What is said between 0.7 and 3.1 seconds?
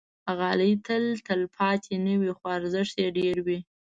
تل تلپاتې نه وي، خو ارزښت یې